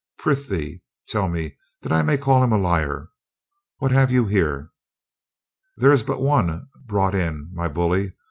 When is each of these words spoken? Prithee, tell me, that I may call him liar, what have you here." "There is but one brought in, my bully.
Prithee, 0.17 0.81
tell 1.07 1.29
me, 1.29 1.59
that 1.83 1.91
I 1.91 2.01
may 2.01 2.17
call 2.17 2.43
him 2.43 2.49
liar, 2.59 3.09
what 3.77 3.91
have 3.91 4.09
you 4.09 4.25
here." 4.25 4.71
"There 5.77 5.91
is 5.91 6.01
but 6.01 6.19
one 6.23 6.69
brought 6.87 7.13
in, 7.13 7.51
my 7.53 7.67
bully. 7.67 8.13